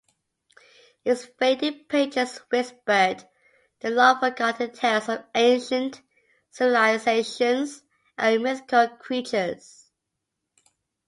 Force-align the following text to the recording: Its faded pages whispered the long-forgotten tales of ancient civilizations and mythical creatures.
Its 1.05 1.25
faded 1.37 1.87
pages 1.87 2.39
whispered 2.51 3.23
the 3.81 3.91
long-forgotten 3.91 4.71
tales 4.71 5.07
of 5.07 5.23
ancient 5.35 6.01
civilizations 6.49 7.83
and 8.17 8.41
mythical 8.41 8.87
creatures. 8.97 9.91